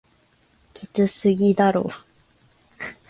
[0.73, 1.91] きつすぎだろ